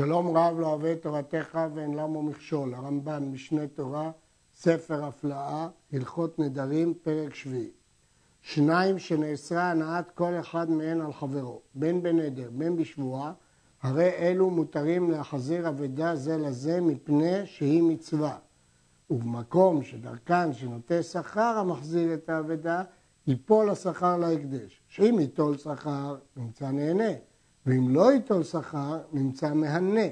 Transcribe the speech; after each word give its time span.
שלום 0.00 0.36
רב 0.36 0.60
לא 0.60 0.66
אוהב 0.66 0.84
את 0.84 1.02
תורתך 1.02 1.58
ואין 1.74 1.94
למו 1.94 2.22
מכשול, 2.22 2.74
הרמב"ן, 2.74 3.24
משנה 3.32 3.66
תורה, 3.66 4.10
ספר 4.54 5.04
הפלאה, 5.04 5.68
הלכות 5.92 6.38
נדרים, 6.38 6.94
פרק 7.02 7.34
שביעי. 7.34 7.70
שניים 8.42 8.98
שנאסרה 8.98 9.70
הנעת 9.70 10.10
כל 10.10 10.32
אחד 10.40 10.70
מהן 10.70 11.00
על 11.00 11.12
חברו, 11.12 11.60
בין 11.74 12.02
בנדר, 12.02 12.50
בין 12.52 12.76
בשבועה, 12.76 13.32
הרי 13.82 14.10
אלו 14.10 14.50
מותרים 14.50 15.10
להחזיר 15.10 15.68
אבדה 15.68 16.16
זה 16.16 16.36
לזה 16.36 16.80
מפני 16.80 17.46
שהיא 17.46 17.82
מצווה. 17.82 18.38
ובמקום 19.10 19.82
שדרכן 19.82 20.52
שנוטה 20.52 21.02
שכר 21.02 21.58
המחזיר 21.58 22.14
את 22.14 22.28
האבדה, 22.28 22.82
ייפול 23.26 23.70
השכר 23.70 24.16
להקדש. 24.16 24.82
שאם 24.88 25.16
ייטול 25.20 25.56
שכר, 25.56 26.16
נמצא 26.36 26.70
נהנה. 26.70 27.12
ואם 27.66 27.94
לא 27.94 28.12
ייטול 28.12 28.42
שכר, 28.42 28.98
נמצא 29.12 29.54
מהנה. 29.54 30.06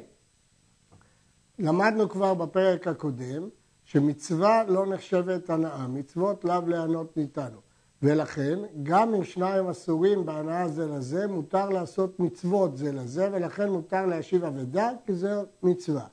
למדנו 1.58 2.08
כבר 2.08 2.34
בפרק 2.34 2.88
הקודם 2.88 3.48
שמצווה 3.84 4.64
לא 4.64 4.86
נחשבת 4.86 5.50
הנאה, 5.50 5.86
מצוות 5.86 6.44
לאו 6.44 6.66
להיענות 6.66 7.16
ניתנו. 7.16 7.58
ולכן, 8.02 8.58
גם 8.82 9.14
אם 9.14 9.24
שניים 9.24 9.68
אסורים 9.68 10.26
בהנאה 10.26 10.68
זה 10.68 10.86
לזה, 10.86 11.26
מותר 11.26 11.68
לעשות 11.68 12.20
מצוות 12.20 12.76
זה 12.76 12.92
לזה, 12.92 13.28
ולכן 13.32 13.68
מותר 13.68 14.06
להשיב 14.06 14.44
אבדה, 14.44 14.90
כי 15.06 15.14
זו 15.14 15.28
מצווה. 15.62 16.06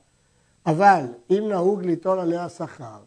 אבל 0.66 1.04
אם 1.30 1.44
נהוג 1.48 1.82
ליטול 1.82 2.20
עליה 2.20 2.48
שכר, 2.48 3.00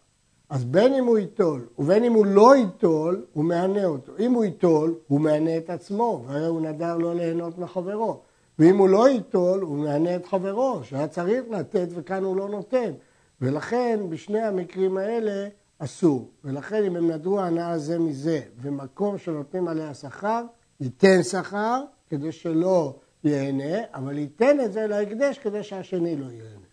אז 0.50 0.64
בין 0.64 0.94
אם 0.94 1.04
הוא 1.04 1.18
ייטול 1.18 1.66
ובין 1.78 2.04
אם 2.04 2.12
הוא 2.12 2.26
לא 2.26 2.56
ייטול, 2.56 3.24
הוא 3.32 3.44
מענה 3.44 3.84
אותו. 3.84 4.12
אם 4.18 4.32
הוא 4.32 4.44
ייטול, 4.44 4.94
הוא 5.06 5.20
מענה 5.20 5.56
את 5.56 5.70
עצמו, 5.70 6.24
והרי 6.26 6.46
הוא 6.46 6.60
נדר 6.60 6.96
לא 6.96 7.14
ליהנות 7.14 7.58
מחברו. 7.58 8.20
ואם 8.58 8.78
הוא 8.78 8.88
לא 8.88 9.08
ייטול, 9.08 9.60
הוא 9.60 9.76
מענה 9.76 10.16
את 10.16 10.26
חברו, 10.26 10.84
שהיה 10.84 11.08
צריך 11.08 11.44
לתת 11.50 11.88
וכאן 11.90 12.24
הוא 12.24 12.36
לא 12.36 12.48
נותן. 12.48 12.92
ולכן 13.40 14.00
בשני 14.08 14.40
המקרים 14.40 14.96
האלה 14.96 15.48
אסור. 15.78 16.30
ולכן 16.44 16.84
אם 16.84 16.96
הם 16.96 17.10
נדרו 17.10 17.40
הנאה 17.40 17.78
זה 17.78 17.98
מזה, 17.98 18.40
ומקום 18.62 19.18
שנותנים 19.18 19.68
עליה 19.68 19.94
שכר, 19.94 20.42
ייתן 20.80 21.22
שכר 21.22 21.82
כדי 22.08 22.32
שלא 22.32 22.98
ייהנה, 23.24 23.78
אבל 23.94 24.18
ייתן 24.18 24.60
את 24.60 24.72
זה 24.72 24.86
להקדש 24.86 25.38
כדי 25.38 25.62
שהשני 25.62 26.16
לא 26.16 26.26
ייהנה. 26.26 26.69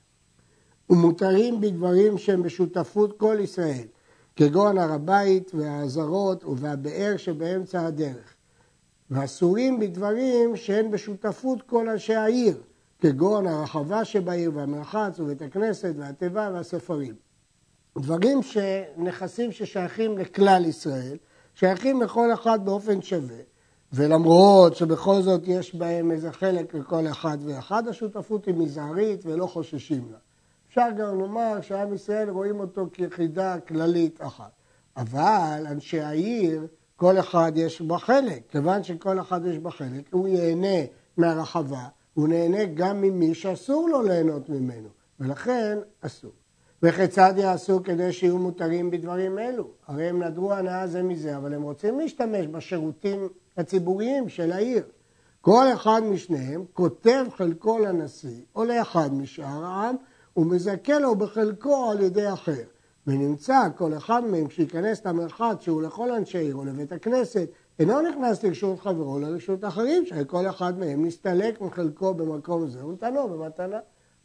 ומותרים 0.90 1.62
בדברים 1.62 2.18
שהם 2.18 2.44
בשותפות 2.44 3.18
כל 3.20 3.38
ישראל, 3.40 3.88
כגון 4.36 4.78
הר 4.78 4.94
הבית 4.94 5.52
והעזרות 5.56 6.44
והבאר 6.58 7.18
שבאמצע 7.18 7.86
הדרך. 7.86 8.34
ואסורים 9.12 9.80
בדברים 9.80 10.56
שהן 10.56 10.92
בשותפות 10.92 11.62
כל 11.62 11.90
אנשי 11.90 12.16
העיר, 12.16 12.62
כגון 13.00 13.48
הרחבה 13.48 14.06
שבעיר 14.06 14.52
והמרחץ 14.54 15.20
ובית 15.20 15.42
הכנסת 15.42 15.94
והתיבה 15.98 16.50
והספרים. 16.54 17.16
דברים 17.98 18.44
שנכסים 18.44 19.52
ששייכים 19.52 20.18
לכלל 20.18 20.66
ישראל, 20.66 21.18
שייכים 21.56 22.02
לכל 22.02 22.34
אחד 22.34 22.66
באופן 22.66 23.02
שווה, 23.02 23.40
ולמרות 23.94 24.76
שבכל 24.76 25.22
זאת 25.22 25.42
יש 25.44 25.76
בהם 25.76 26.12
איזה 26.12 26.32
חלק 26.32 26.74
לכל 26.74 27.08
אחד 27.08 27.38
ואחד, 27.46 27.88
השותפות 27.88 28.46
היא 28.46 28.56
מזערית 28.56 29.26
ולא 29.26 29.46
חוששים 29.46 30.08
לה. 30.12 30.18
אפשר 30.78 30.92
גם 30.98 31.20
לומר 31.20 31.62
שעם 31.62 31.94
ישראל 31.94 32.30
רואים 32.30 32.60
אותו 32.60 32.88
כיחידה 32.94 33.60
כללית 33.60 34.22
אחת. 34.22 34.52
אבל 34.98 35.66
אנשי 35.72 36.00
העיר, 36.00 36.68
כל 36.96 37.20
אחד 37.20 37.52
יש 37.56 37.82
בה 37.82 37.98
חלק. 37.98 38.44
כיוון 38.50 38.84
שכל 38.84 39.20
אחד 39.20 39.46
יש 39.46 39.60
בה 39.60 39.72
חלק, 39.72 40.04
הוא 40.12 40.28
ייהנה 40.28 40.86
מהרחבה, 41.18 41.88
הוא 42.14 42.28
נהנה 42.28 42.66
גם 42.66 43.02
ממי 43.02 43.34
שאסור 43.36 43.90
לו 43.90 44.02
ליהנות 44.02 44.50
ממנו, 44.50 44.90
ולכן 45.20 45.78
אסור. 46.02 46.32
וכיצד 46.84 47.34
יעשו 47.38 47.84
כדי 47.84 48.14
שיהיו 48.14 48.38
מותרים 48.38 48.92
בדברים 48.92 49.40
אלו? 49.40 49.68
הרי 49.88 50.10
הם 50.10 50.24
נדרו 50.24 50.54
הנאה 50.54 50.88
זה 50.88 51.04
מזה, 51.04 51.38
אבל 51.38 51.54
הם 51.54 51.62
רוצים 51.62 52.00
להשתמש 52.00 52.48
בשירותים 52.48 53.28
הציבוריים 53.58 54.30
של 54.30 54.52
העיר. 54.52 54.84
כל 55.42 55.66
אחד 55.74 56.02
משניהם 56.04 56.66
כותב 56.74 57.26
חלקו 57.38 57.80
לנשיא 57.80 58.42
או 58.56 58.66
לאחד 58.66 59.14
משאר 59.14 59.66
העם 59.66 59.96
ומזכה 60.38 61.00
לו 61.00 61.16
בחלקו 61.16 61.92
על 61.92 62.02
ידי 62.02 62.34
אחר. 62.34 62.64
ונמצא 63.08 63.68
כל 63.76 63.98
אחד 63.98 64.24
מהם 64.26 64.50
שייכנס 64.50 65.06
למרחץ 65.06 65.62
שהוא 65.62 65.82
לכל 65.82 66.12
אנשי 66.12 66.38
עיר 66.38 66.56
או 66.56 66.66
לבית 66.66 66.92
הכנסת, 66.92 67.50
אינו 67.80 68.02
נכנס 68.02 68.44
לרשות 68.44 68.80
חברו 68.80 69.20
לרשות 69.20 69.66
אחרים, 69.66 70.06
שכל 70.06 70.50
אחד 70.50 70.80
מהם 70.80 71.06
נסתלק 71.06 71.62
מחלקו 71.62 72.14
במקום 72.14 72.68
זה 72.68 72.86
ונתנו 72.86 73.30
במתנה. 73.30 73.80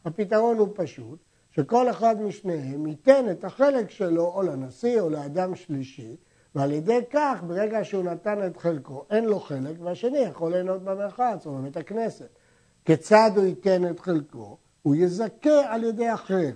הפתרון 0.05 0.57
הוא 0.57 0.67
פשוט, 0.75 1.19
שכל 1.51 1.89
אחד 1.89 2.21
משניהם 2.21 2.87
ייתן 2.87 3.31
את 3.31 3.43
החלק 3.43 3.89
שלו 3.89 4.25
או 4.25 4.41
לנשיא 4.41 5.01
או 5.01 5.09
לאדם 5.09 5.55
שלישי, 5.55 6.15
ועל 6.55 6.71
ידי 6.71 6.99
כך, 7.11 7.43
ברגע 7.47 7.83
שהוא 7.83 8.03
נתן 8.03 8.47
את 8.47 8.57
חלקו, 8.57 9.05
אין 9.09 9.25
לו 9.25 9.39
חלק, 9.39 9.75
והשני 9.79 10.17
יכול 10.17 10.51
ליהנות 10.51 10.83
במרחץ 10.83 11.45
או 11.45 11.51
בבית 11.51 11.77
הכנסת. 11.77 12.29
כיצד 12.85 13.31
הוא 13.35 13.45
ייתן 13.45 13.89
את 13.89 13.99
חלקו? 13.99 14.57
הוא 14.83 14.95
יזכה 14.95 15.73
על 15.73 15.83
ידי 15.83 16.13
אחר. 16.13 16.51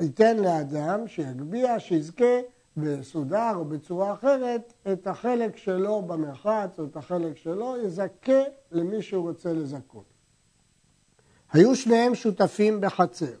ייתן 0.00 0.36
לאדם 0.36 1.08
שיגביה, 1.08 1.80
שיזכה 1.80 2.40
בסודר 2.76 3.52
או 3.54 3.64
בצורה 3.64 4.12
אחרת 4.12 4.72
את 4.92 5.06
החלק 5.06 5.56
שלו 5.56 6.02
במרחץ 6.02 6.78
או 6.78 6.84
את 6.84 6.96
החלק 6.96 7.36
שלו, 7.36 7.76
יזכה 7.84 8.42
למי 8.72 9.02
שהוא 9.02 9.28
רוצה 9.28 9.52
לזכות. 9.52 10.04
היו 11.52 11.76
שניהם 11.76 12.14
שותפים 12.14 12.80
בחצר. 12.80 13.34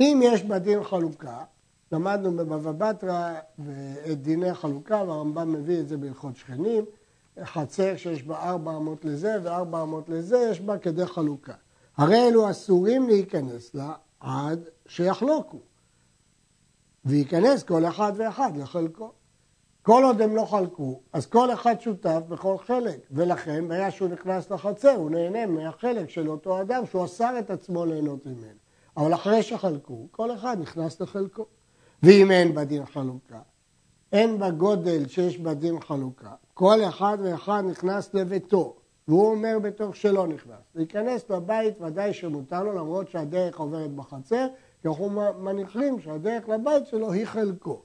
אם 0.00 0.20
יש 0.22 0.42
בדין 0.42 0.84
חלוקה, 0.84 1.44
למדנו 1.92 2.36
בבבא 2.36 2.92
בתרא 2.92 3.34
את 4.12 4.22
דיני 4.22 4.54
חלוקה, 4.54 5.04
והרמב"ם 5.06 5.52
מביא 5.52 5.80
את 5.80 5.88
זה 5.88 5.96
בהלכות 5.96 6.36
שכנים, 6.36 6.84
חצר 7.44 7.96
שיש 7.96 8.22
בה 8.22 8.50
ארבע 8.50 8.76
אמות 8.76 9.04
לזה 9.04 9.36
וארבע 9.42 9.82
אמות 9.82 10.08
לזה, 10.08 10.48
יש 10.50 10.60
בה 10.60 10.78
כדי 10.78 11.06
חלוקה. 11.06 11.54
הרי 12.00 12.28
אלו 12.28 12.50
אסורים 12.50 13.08
להיכנס 13.08 13.74
לה 13.74 13.92
עד 14.20 14.68
שיחלוקו. 14.86 15.58
וייכנס 17.04 17.62
כל 17.62 17.84
אחד 17.84 18.12
ואחד 18.16 18.56
לחלקו. 18.56 19.12
כל 19.82 20.02
עוד 20.04 20.20
הם 20.20 20.36
לא 20.36 20.44
חלקו, 20.44 21.00
אז 21.12 21.26
כל 21.26 21.52
אחד 21.52 21.80
שותף 21.80 22.20
בכל 22.28 22.58
חלק, 22.58 22.98
ולכן 23.10 23.68
ברגע 23.68 23.90
שהוא 23.90 24.08
נכנס 24.08 24.50
לחצר, 24.50 24.90
הוא 24.90 25.10
נהנה 25.10 25.46
מהחלק 25.46 26.10
של 26.10 26.28
אותו 26.28 26.60
אדם 26.60 26.86
שהוא 26.86 27.04
אסר 27.04 27.38
את 27.38 27.50
עצמו 27.50 27.86
ליהנות 27.86 28.26
ממנו. 28.26 28.58
אבל 28.96 29.14
אחרי 29.14 29.42
שחלקו, 29.42 30.08
כל 30.10 30.34
אחד 30.34 30.56
נכנס 30.60 31.00
לחלקו. 31.00 31.46
ואם 32.02 32.30
אין 32.30 32.54
בדין 32.54 32.86
חלוקה, 32.86 33.40
אין 34.12 34.38
בגודל 34.38 35.08
שיש 35.08 35.38
בדין 35.38 35.80
חלוקה, 35.80 36.32
כל 36.54 36.84
אחד 36.88 37.18
ואחד 37.22 37.62
נכנס 37.70 38.14
לביתו, 38.14 38.79
והוא 39.10 39.30
אומר 39.30 39.58
בתוך 39.62 39.96
שלא 39.96 40.26
נכנס. 40.26 40.60
להיכנס 40.74 41.30
לבית 41.30 41.80
ודאי 41.80 42.14
שמותר 42.14 42.62
לו, 42.62 42.72
למרות 42.72 43.10
שהדרך 43.10 43.60
עוברת 43.60 43.90
בחצר, 43.90 44.46
כי 44.82 44.88
אנחנו 44.88 45.10
מניחים 45.38 46.00
שהדרך 46.00 46.48
לבית 46.48 46.86
שלו 46.86 47.12
היא 47.12 47.24
חלקו. 47.24 47.82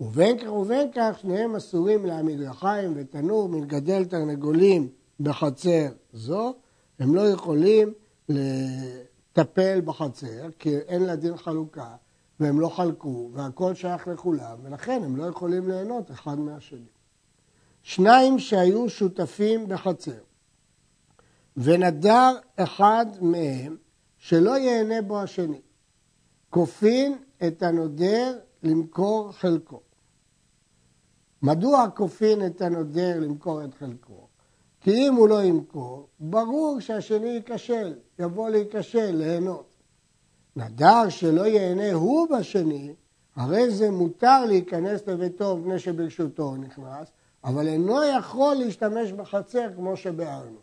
ובין 0.00 0.38
כך 0.38 0.52
ובין 0.52 0.88
כך 0.94 1.18
שניהם 1.18 1.56
אסורים 1.56 2.06
להעמיד 2.06 2.40
רחיים 2.40 2.92
ותנור 2.96 3.48
מלגדל 3.48 4.04
תרנגולים 4.04 4.88
בחצר 5.20 5.86
זו, 6.12 6.54
הם 6.98 7.14
לא 7.14 7.20
יכולים 7.20 7.92
לטפל 8.28 9.80
בחצר 9.84 10.50
כי 10.58 10.78
אין 10.78 11.02
לה 11.02 11.16
דין 11.16 11.36
חלוקה 11.36 11.94
והם 12.40 12.60
לא 12.60 12.68
חלקו 12.68 13.30
והכל 13.32 13.74
שייך 13.74 14.08
לכולם 14.08 14.58
ולכן 14.62 15.02
הם 15.04 15.16
לא 15.16 15.24
יכולים 15.24 15.68
ליהנות 15.68 16.10
אחד 16.10 16.38
מהשני. 16.38 16.86
שניים 17.82 18.38
שהיו 18.38 18.88
שותפים 18.88 19.68
בחצר 19.68 20.20
ונדר 21.56 22.32
אחד 22.56 23.06
מהם 23.20 23.76
שלא 24.18 24.56
ייהנה 24.56 25.02
בו 25.02 25.20
השני. 25.20 25.60
כופין 26.50 27.18
את 27.46 27.62
הנודר 27.62 28.38
למכור 28.62 29.32
חלקו. 29.32 29.80
מדוע 31.42 31.86
כופין 31.96 32.46
את 32.46 32.62
הנודר 32.62 33.20
למכור 33.20 33.64
את 33.64 33.74
חלקו? 33.74 34.26
כי 34.80 35.08
אם 35.08 35.14
הוא 35.14 35.28
לא 35.28 35.42
ימכור, 35.42 36.08
ברור 36.20 36.80
שהשני 36.80 37.28
ייכשל, 37.28 37.94
יבוא 38.18 38.50
להיכשל, 38.50 39.10
ליהנות. 39.10 39.74
נדר 40.56 41.08
שלא 41.08 41.46
ייהנה 41.46 41.92
הוא 41.92 42.28
בשני, 42.38 42.94
הרי 43.36 43.70
זה 43.70 43.90
מותר 43.90 44.44
להיכנס 44.44 45.06
לביתו 45.06 45.56
מפני 45.56 45.78
שברשותו 45.78 46.42
הוא 46.42 46.56
נכנס, 46.56 47.08
אבל 47.44 47.68
אינו 47.68 48.04
יכול 48.18 48.54
להשתמש 48.54 49.12
בחצר 49.12 49.74
כמו 49.76 49.96
שביארנו. 49.96 50.58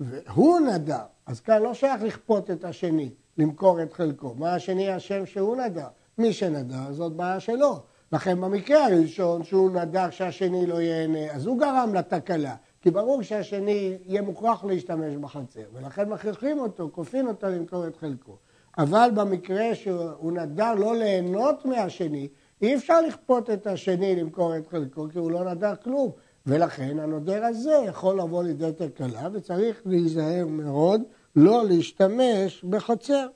והוא 0.00 0.60
נדר, 0.60 1.02
אז 1.26 1.40
כאן 1.40 1.62
לא 1.62 1.74
שייך 1.74 2.02
לכפות 2.02 2.50
את 2.50 2.64
השני, 2.64 3.10
למכור 3.38 3.82
את 3.82 3.92
חלקו. 3.92 4.34
מה 4.38 4.54
השני 4.54 4.96
אשם 4.96 5.26
שהוא 5.26 5.56
נדר? 5.56 5.86
מי 6.18 6.32
שנדר 6.32 6.92
זאת 6.92 7.12
בעיה 7.12 7.40
שלו. 7.40 7.80
לכן 8.12 8.40
במקרה 8.40 8.86
הראשון 8.86 9.44
שהוא 9.44 9.70
נדר 9.70 10.10
שהשני 10.10 10.66
לא 10.66 10.80
ייהנה, 10.80 11.32
אז 11.32 11.46
הוא 11.46 11.58
גרם 11.58 11.94
לתקלה, 11.94 12.54
כי 12.82 12.90
ברור 12.90 13.22
שהשני 13.22 13.98
יהיה 14.06 14.22
מוכרח 14.22 14.64
להשתמש 14.64 15.16
בחצר, 15.16 15.60
ולכן 15.74 16.08
מכריחים 16.08 16.58
אותו, 16.58 16.88
כופין 16.92 17.26
אותו 17.26 17.46
למכור 17.46 17.86
את 17.86 17.96
חלקו. 17.96 18.36
אבל 18.78 19.10
במקרה 19.14 19.74
שהוא 19.74 20.32
נדר 20.32 20.74
לא 20.74 20.96
ליהנות 20.96 21.64
מהשני, 21.64 22.28
אי 22.62 22.76
אפשר 22.76 23.00
לכפות 23.00 23.50
את 23.50 23.66
השני 23.66 24.16
למכור 24.16 24.56
את 24.56 24.66
חלקו, 24.66 25.08
כי 25.12 25.18
הוא 25.18 25.30
לא 25.30 25.50
נדר 25.50 25.76
כלום. 25.76 26.10
ולכן 26.46 26.98
הנודר 26.98 27.44
הזה 27.44 27.84
יכול 27.86 28.20
לבוא 28.20 28.42
לידי 28.42 28.72
תקלה, 28.72 29.28
וצריך 29.32 29.82
להיזהר 29.86 30.46
מאוד 30.46 31.02
לא 31.36 31.64
להשתמש 31.64 32.64
בחצר. 32.64 33.26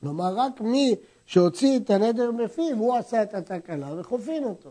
כלומר, 0.00 0.34
רק 0.36 0.60
מי 0.60 0.94
שהוציא 1.26 1.78
את 1.78 1.90
הנדר 1.90 2.30
מפיו, 2.30 2.76
הוא 2.78 2.96
עשה 2.96 3.22
את 3.22 3.34
התקלה 3.34 4.00
וחופין 4.00 4.44
אותו. 4.44 4.70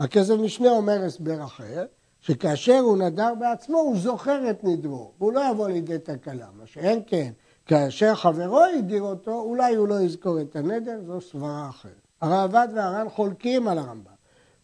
הכסף 0.00 0.34
משנה 0.34 0.70
אומר 0.70 1.04
הסבר 1.04 1.44
אחר, 1.44 1.86
שכאשר 2.20 2.78
הוא 2.78 2.98
נדר 2.98 3.34
בעצמו, 3.38 3.78
הוא 3.78 3.98
זוכר 3.98 4.50
את 4.50 4.64
נדרו, 4.64 5.12
והוא 5.18 5.32
לא 5.32 5.50
יבוא 5.50 5.68
לידי 5.68 5.98
תקלה. 5.98 6.46
מה 6.58 6.66
שאין 6.66 7.02
כן, 7.06 7.32
כאשר 7.66 8.14
חברו 8.14 8.64
הדיר 8.78 9.02
אותו, 9.02 9.40
אולי 9.40 9.74
הוא 9.74 9.88
לא 9.88 10.00
יזכור 10.00 10.40
את 10.40 10.56
הנדר, 10.56 11.00
זו 11.06 11.20
סברה 11.20 11.68
אחרת. 11.68 11.92
הרעב"ד 12.20 12.68
והר"ן 12.74 13.08
חולקים 13.08 13.68
על 13.68 13.78
הרמב"ם, 13.78 14.12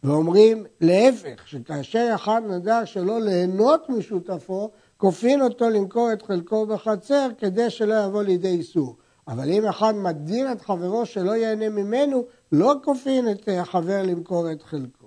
ואומרים 0.05 0.65
להפך, 0.81 1.49
שכאשר 1.49 2.11
אחד 2.15 2.43
נדר 2.49 2.85
שלא 2.85 3.21
ליהנות 3.21 3.89
משותפו, 3.89 4.71
כופין 4.97 5.43
אותו 5.43 5.71
למכור 5.71 6.13
את 6.13 6.23
חלקו 6.23 6.67
בחצר 6.67 7.29
כדי 7.39 7.71
שלא 7.71 8.05
יבוא 8.05 8.23
לידי 8.23 8.49
איסור. 8.49 8.97
אבל 9.29 9.51
אם 9.51 9.67
אחד 9.67 9.95
מדיר 9.95 10.53
את 10.53 10.63
חברו 10.63 11.07
שלא 11.07 11.37
ייהנה 11.37 11.69
ממנו, 11.69 12.25
לא 12.53 12.75
כופין 12.85 13.31
את 13.31 13.49
החבר 13.61 14.03
למכור 14.03 14.53
את 14.53 14.63
חלקו. 14.63 15.07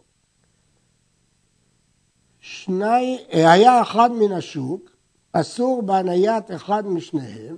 שני, 2.40 3.26
היה 3.30 3.82
אחד 3.82 4.12
מן 4.12 4.32
השוק, 4.32 4.90
אסור 5.34 5.82
בהניית 5.82 6.52
אחד 6.52 6.88
משניהם, 6.88 7.58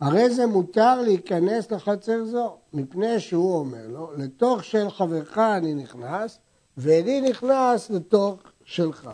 הרי 0.00 0.30
זה 0.30 0.46
מותר 0.46 1.02
להיכנס 1.02 1.70
לחצר 1.70 2.24
זו, 2.24 2.56
מפני 2.72 3.20
שהוא 3.20 3.56
אומר 3.56 3.86
לו, 3.88 4.12
לתוך 4.16 4.64
של 4.64 4.90
חברך 4.90 5.38
אני 5.38 5.74
נכנס, 5.74 6.38
ואיני 6.76 7.20
נכנס 7.20 7.90
לתוך 7.90 8.40
שלך. 8.64 9.10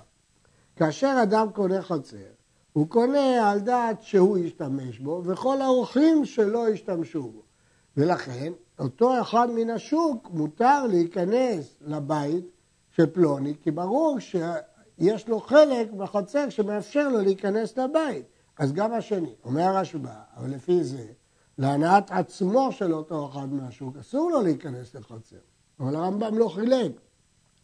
כאשר 0.76 1.19
אדם 1.22 1.46
קונה 1.52 1.82
חצר, 1.82 2.16
הוא 2.72 2.88
קונה 2.88 3.50
על 3.50 3.60
דעת 3.60 4.02
שהוא 4.02 4.38
ישתמש 4.38 4.99
בו, 4.99 5.22
וכל 5.25 5.60
האורחים 5.60 6.25
שלו 6.25 6.69
ישתמשו 6.69 7.22
בו. 7.22 7.43
ולכן, 7.96 8.52
אותו 8.78 9.20
אחד 9.20 9.50
מן 9.50 9.70
השוק 9.70 10.31
מותר 10.31 10.87
להיכנס 10.87 11.75
לבית 11.81 12.44
של 12.90 13.06
פלוני, 13.06 13.55
כי 13.62 13.70
ברור 13.70 14.19
שיש 14.19 15.28
לו 15.28 15.40
חלק 15.40 15.93
בחצר 15.93 16.49
שמאפשר 16.49 17.08
לו 17.08 17.20
להיכנס 17.20 17.78
לבית. 17.78 18.25
אז 18.58 18.72
גם 18.72 18.93
השני, 18.93 19.34
אומר 19.44 19.62
הרשב"א, 19.62 20.10
אבל 20.37 20.50
לפי 20.50 20.84
זה, 20.84 21.06
להנאת 21.58 22.10
עצמו 22.10 22.72
של 22.72 22.94
אותו 22.94 23.28
אחד 23.28 23.52
מהשוק, 23.52 23.96
אסור 23.96 24.31
לו 24.31 24.43
להיכנס 24.43 24.94
לחצר. 24.94 25.37
אבל 25.81 25.96
הרמב"ם 25.96 26.38
לא 26.38 26.49
חילק. 26.49 26.93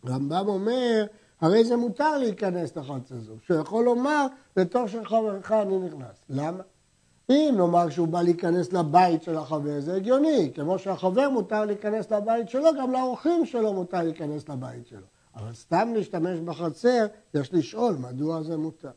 הרמב"ם 0.07 0.49
אומר, 0.49 1.07
הרי 1.41 1.65
זה 1.65 1.77
מותר 1.77 2.19
להיכנס 2.19 2.77
לחצר 2.77 3.19
זו, 3.21 3.35
שהוא 3.47 3.61
יכול 3.61 3.85
לומר, 3.85 4.27
לתוך 4.57 4.89
של 4.89 5.05
חברך 5.05 5.53
אני 5.53 5.79
נכנס. 5.79 6.25
למה? 6.29 6.63
אם 7.31 7.55
נאמר 7.57 7.91
שהוא 7.91 8.09
בא 8.09 8.23
להיכנס 8.23 8.73
לבית 8.73 9.23
של 9.23 9.37
החבר, 9.37 9.81
זה 9.81 9.95
הגיוני, 9.95 10.51
כמו 10.55 10.79
שהחבר 10.79 11.31
מותר 11.31 11.65
להיכנס 11.65 12.13
לבית 12.13 12.49
שלו, 12.49 12.71
גם 12.81 12.93
לאורחים 12.93 13.47
שלו 13.47 13.73
מותר 13.73 14.03
להיכנס 14.03 14.49
לבית 14.49 14.87
שלו. 14.87 15.07
אבל 15.37 15.53
סתם 15.53 15.93
להשתמש 15.95 16.41
בחצר, 16.41 17.07
יש 17.35 17.55
לשאול 17.55 17.97
מדוע 17.97 18.43
זה 18.43 18.57
מותר. 18.57 18.91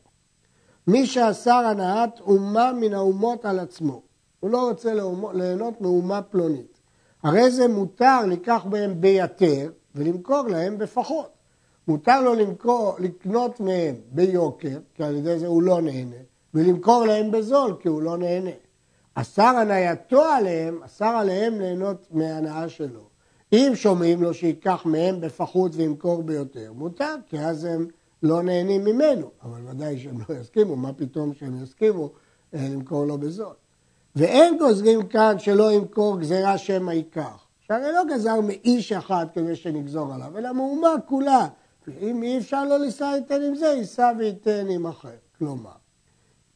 מי 0.86 1.06
שאסר 1.06 1.64
הנעת 1.66 2.20
אומה 2.20 2.72
מן 2.72 2.94
האומות 2.94 3.44
על 3.44 3.58
עצמו, 3.58 4.02
הוא 4.40 4.50
לא 4.50 4.68
רוצה 4.68 4.92
ליהנות 5.34 5.80
מאומה 5.80 6.22
פלונית. 6.22 6.80
הרי 7.22 7.50
זה 7.50 7.68
מותר 7.68 8.26
לקח 8.26 8.66
בהם 8.70 9.00
ביתר 9.00 9.70
ולמכור 9.94 10.42
להם 10.48 10.78
בפחות. 10.78 11.38
מותר 11.88 12.20
לו 12.20 12.34
למכור, 12.34 12.96
לקנות 12.98 13.60
מהם 13.60 13.94
ביוקר, 14.12 14.78
כי 14.94 15.04
על 15.04 15.16
ידי 15.16 15.38
זה 15.38 15.46
הוא 15.46 15.62
לא 15.62 15.80
נהנה, 15.80 16.16
ולמכור 16.54 17.04
להם 17.06 17.30
בזול, 17.30 17.76
כי 17.80 17.88
הוא 17.88 18.02
לא 18.02 18.16
נהנה. 18.16 18.50
אסר 19.14 19.56
הנייתו 19.56 20.22
עליהם, 20.22 20.82
אסר 20.82 21.04
עליהם 21.06 21.60
ליהנות 21.60 22.06
מההנאה 22.10 22.68
שלו. 22.68 23.08
אם 23.52 23.72
שומעים 23.74 24.22
לו 24.22 24.34
שייקח 24.34 24.82
מהם 24.86 25.20
בפחות 25.20 25.72
וימכור 25.74 26.22
ביותר, 26.22 26.72
מותר, 26.72 27.14
כי 27.26 27.40
אז 27.40 27.64
הם 27.64 27.86
לא 28.22 28.42
נהנים 28.42 28.84
ממנו, 28.84 29.30
אבל 29.42 29.60
ודאי 29.70 29.98
שהם 29.98 30.18
לא 30.28 30.34
יסכימו, 30.34 30.76
מה 30.76 30.92
פתאום 30.92 31.34
שהם 31.34 31.62
יסכימו 31.62 32.10
אה, 32.54 32.68
למכור 32.70 33.04
לו 33.04 33.18
בזול. 33.18 33.54
ואין 34.16 34.58
גוזרים 34.58 35.06
כאן 35.06 35.38
שלא 35.38 35.72
ימכור 35.72 36.20
גזירה 36.20 36.58
שמא 36.58 36.90
ייקח. 36.90 37.47
שהרי 37.68 37.92
לא 37.92 38.04
גזר 38.14 38.40
מאיש 38.40 38.92
אחד 38.92 39.26
כדי 39.34 39.56
שנגזור 39.56 40.14
עליו, 40.14 40.38
אלא 40.38 40.52
מאומה 40.52 40.94
כולה. 41.06 41.48
אם 42.00 42.22
אי 42.22 42.38
אפשר 42.38 42.64
לא 42.64 42.78
לישא 42.78 43.04
ייתן 43.04 43.42
עם 43.42 43.54
זה, 43.54 43.66
יישא 43.66 44.12
וייתן 44.18 44.66
עם 44.70 44.86
אחר. 44.86 45.08
כלומר, 45.38 45.70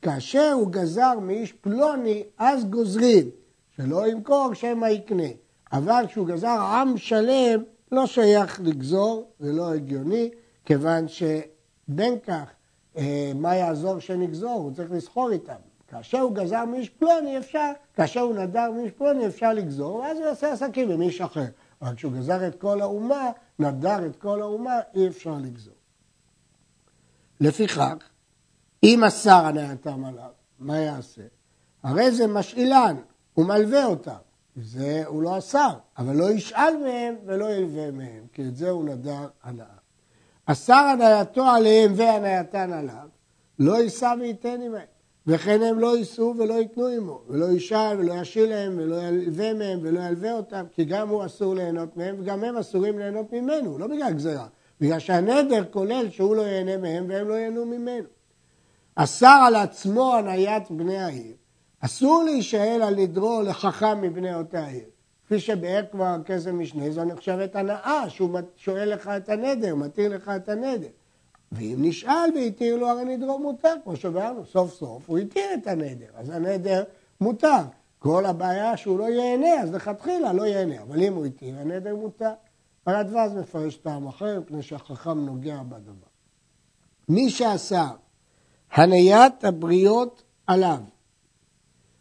כאשר 0.02 0.52
הוא 0.52 0.68
גזר 0.70 1.18
מאיש 1.18 1.52
פלוני, 1.52 2.24
אז 2.38 2.64
גוזרים 2.64 3.30
שלא 3.76 4.06
ימכור 4.06 4.54
שמא 4.54 4.86
יקנה. 4.86 5.28
אבל 5.72 6.04
כשהוא 6.08 6.26
גזר 6.26 6.60
עם 6.60 6.96
שלם, 6.96 7.62
לא 7.92 8.06
שייך 8.06 8.60
לגזור, 8.64 9.30
זה 9.40 9.52
לא 9.52 9.74
הגיוני, 9.74 10.30
כיוון 10.64 11.08
ש... 11.08 11.22
בין 11.88 12.18
כך, 12.18 12.50
אה, 12.96 13.32
מה 13.34 13.54
יעזור 13.56 13.98
שנגזור? 13.98 14.50
הוא 14.52 14.72
צריך 14.72 14.92
לסחור 14.92 15.30
איתם. 15.30 15.52
כאשר 15.92 16.20
הוא 16.20 16.34
גזר 16.34 16.64
מאיש 16.64 16.90
פלוני 16.90 17.38
אפשר, 17.38 17.70
כאשר 17.94 18.20
הוא 18.20 18.34
נדר 18.34 18.70
מאיש 18.70 18.92
פלוני 18.92 19.26
אפשר 19.26 19.52
לגזור, 19.52 19.96
ואז 19.96 20.18
הוא 20.18 20.26
יעשה 20.26 20.52
עסקים 20.52 20.90
עם 20.90 21.02
איש 21.02 21.20
אחר. 21.20 21.44
אבל 21.82 21.94
כשהוא 21.94 22.12
גזר 22.12 22.46
את 22.46 22.60
כל 22.60 22.80
האומה, 22.80 23.30
נדר 23.58 24.06
את 24.06 24.16
כל 24.16 24.42
האומה, 24.42 24.80
אי 24.94 25.08
אפשר 25.08 25.34
לגזור. 25.42 25.74
לפיכך, 27.40 27.94
אם 28.82 29.04
אסר 29.04 29.46
הנאתם 29.46 30.04
עליו, 30.04 30.30
מה 30.58 30.78
יעשה? 30.78 31.22
הרי 31.82 32.10
זה 32.10 32.26
משאילן, 32.26 32.96
הוא 33.34 33.46
מלווה 33.46 33.84
אותם. 33.84 34.12
זה 34.56 35.02
הוא 35.06 35.22
לא 35.22 35.38
אסר, 35.38 35.70
אבל 35.98 36.16
לא 36.16 36.30
ישאל 36.30 36.76
מהם 36.84 37.14
ולא 37.26 37.52
ילווה 37.52 37.90
מהם, 37.90 38.26
כי 38.32 38.42
את 38.42 38.56
זה 38.56 38.70
הוא 38.70 38.84
נדר 38.84 39.28
הנאה. 39.42 39.66
אסר 40.46 40.74
הנייתו 40.92 41.44
עליהם 41.44 41.92
והנייתן 41.96 42.72
עליו, 42.72 43.08
לא 43.58 43.82
יישא 43.82 44.14
וייתן 44.20 44.60
עמהם. 44.62 44.91
וכן 45.26 45.62
הם 45.62 45.78
לא 45.78 45.96
יישאו 45.98 46.34
ולא 46.38 46.54
ייתנו 46.54 46.86
עמו, 46.86 47.20
ולא 47.28 47.46
ישאל 47.52 47.96
ולא 47.98 48.14
ישיל 48.14 48.48
להם 48.50 48.74
ולא 48.76 48.96
ילווה 48.96 49.54
מהם 49.54 49.78
ולא 49.82 50.00
ילווה 50.00 50.32
אותם, 50.32 50.64
כי 50.72 50.84
גם 50.84 51.08
הוא 51.08 51.26
אסור 51.26 51.54
ליהנות 51.54 51.96
מהם 51.96 52.16
וגם 52.18 52.44
הם 52.44 52.56
אסורים 52.56 52.98
ליהנות 52.98 53.32
ממנו, 53.32 53.78
לא 53.78 53.86
בגלל 53.86 54.12
גזירה, 54.12 54.46
בגלל 54.80 54.98
שהנדר 54.98 55.64
כולל 55.70 56.10
שהוא 56.10 56.36
לא 56.36 56.42
ייהנה 56.42 56.76
מהם 56.76 57.06
והם 57.08 57.28
לא 57.28 57.34
ייהנו 57.34 57.64
ממנו. 57.64 58.08
אסר 58.94 59.44
על 59.46 59.54
עצמו 59.54 60.14
הניית 60.14 60.70
בני 60.70 60.98
העיר, 60.98 61.34
אסור 61.80 62.22
להישאל 62.24 62.82
על 62.82 62.94
נדרו 62.94 63.42
לחכם 63.42 64.00
מבני 64.00 64.34
אותה 64.34 64.66
עיר. 64.66 64.84
כפי 65.26 65.40
שבאר 65.40 65.82
כבר 65.92 66.16
כסף 66.26 66.50
משנה, 66.50 66.90
זו 66.90 67.04
נחשבת 67.04 67.56
הנאה, 67.56 68.04
שהוא 68.08 68.38
שואל 68.56 68.92
לך 68.92 69.08
את 69.08 69.28
הנדר, 69.28 69.74
מתיר 69.74 70.14
לך 70.14 70.30
את 70.36 70.48
הנדר. 70.48 70.88
ואם 71.52 71.76
נשאל 71.78 72.30
והתיר 72.34 72.76
לו, 72.76 72.88
הרי 72.88 73.04
נדרו 73.04 73.38
מותר, 73.38 73.74
כמו 73.84 73.96
שאמרנו, 73.96 74.46
סוף 74.46 74.74
סוף 74.74 75.02
הוא 75.06 75.18
התיר 75.18 75.54
את 75.54 75.66
הנדר, 75.66 76.06
אז 76.14 76.30
הנדר 76.30 76.84
מותר. 77.20 77.62
כל 77.98 78.26
הבעיה 78.26 78.76
שהוא 78.76 78.98
לא 78.98 79.04
ייהנה, 79.04 79.62
אז 79.62 79.74
לכתחילה 79.74 80.32
לא 80.32 80.42
ייהנה, 80.42 80.82
אבל 80.82 81.02
אם 81.02 81.14
הוא 81.14 81.26
התיר, 81.26 81.58
הנדר 81.58 81.96
מותר. 81.96 82.32
הרדווז 82.86 83.32
מפרש 83.32 83.76
טעם 83.76 84.06
אחר, 84.06 84.40
מפני 84.40 84.62
שהחכם 84.62 85.18
נוגע 85.18 85.62
בדבר. 85.62 86.06
מי 87.08 87.30
שעשה 87.30 87.88
הניית 88.72 89.44
הבריות 89.44 90.22
עליו, 90.46 90.78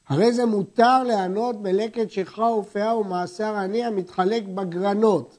הרי 0.08 0.34
זה 0.34 0.46
מותר 0.46 1.03
לענות 1.03 1.62
בלקט 1.62 2.10
שכחה 2.10 2.46
ופאה 2.46 2.98
ומעשר 2.98 3.55
עני 3.55 3.84
המתחלק 3.84 4.43
בגרנות, 4.43 5.38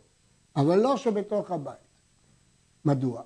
אבל 0.56 0.78
לא 0.78 0.96
שבתוך 0.96 1.50
הבית. 1.50 1.74
מדוע? 2.84 3.22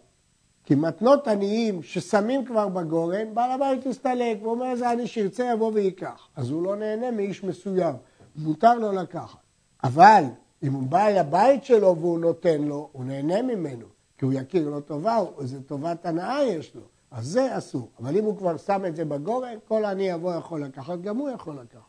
כי 0.66 0.74
מתנות 0.74 1.28
עניים 1.28 1.82
ששמים 1.82 2.44
כבר 2.44 2.68
בגורן, 2.68 3.34
בעל 3.34 3.50
הבית 3.50 3.86
יסתלק 3.86 4.38
ואומר 4.42 4.70
איזה 4.70 4.90
עני 4.90 5.06
שירצה 5.06 5.50
יבוא 5.52 5.70
וייקח. 5.74 6.28
אז 6.36 6.50
הוא 6.50 6.62
לא 6.62 6.76
נהנה 6.76 7.10
מאיש 7.10 7.44
מסוים, 7.44 7.94
מותר 8.36 8.74
לו 8.74 8.92
לקחת. 8.92 9.38
אבל 9.84 10.24
אם 10.62 10.72
הוא 10.72 10.82
בא 10.82 11.06
אל 11.06 11.18
הבית 11.18 11.64
שלו 11.64 11.96
והוא 12.00 12.18
נותן 12.18 12.62
לו, 12.62 12.88
הוא 12.92 13.04
נהנה 13.04 13.42
ממנו, 13.42 13.86
כי 14.18 14.24
הוא 14.24 14.32
יכיר 14.32 14.68
לו 14.68 14.80
טובה, 14.80 15.18
איזה 15.40 15.62
טובת 15.62 16.06
הנאה 16.06 16.42
יש 16.44 16.74
לו. 16.74 16.82
אז 17.10 17.26
זה 17.26 17.58
אסור. 17.58 17.88
אבל 18.00 18.16
אם 18.16 18.24
הוא 18.24 18.36
כבר 18.36 18.56
שם 18.56 18.82
את 18.86 18.96
זה 18.96 19.04
בגורן, 19.04 19.54
כל 19.68 19.84
עני 19.84 20.10
יבוא 20.10 20.34
יכול 20.34 20.64
לקחת, 20.64 21.00
גם 21.00 21.16
הוא 21.16 21.30
יכול 21.30 21.54
לקחת. 21.54 21.80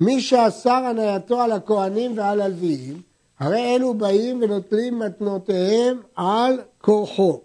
מי 0.00 0.20
שאסר 0.20 0.70
הנייתו 0.70 1.40
על 1.40 1.52
הכהנים 1.52 2.18
ועל 2.18 2.40
הלוויים, 2.40 3.02
הרי 3.38 3.76
אלו 3.76 3.94
באים 3.94 4.42
ונוטלים 4.42 4.98
מתנותיהם 4.98 6.00
על 6.16 6.60
כורחו. 6.80 7.40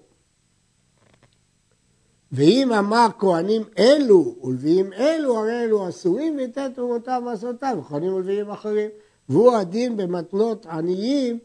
ואם 2.32 2.72
אמר 2.74 3.08
כהנים 3.20 3.62
אלו 3.78 4.36
ולוויים 4.44 4.94
אלו, 4.94 5.38
הרי 5.38 5.64
אלו 5.64 5.90
אסורים 5.90 6.36
וייתן 6.36 6.72
תרומותיו 6.74 7.22
ומעשותיו, 7.22 7.78
כהנים 7.88 8.14
ולוויים 8.14 8.50
אחרים. 8.50 8.90
והוא 9.30 9.56
הדין 9.56 9.98
במתנות 9.98 10.66
עניים 10.66 11.40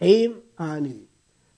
עם 0.00 0.32
העניים. 0.58 1.04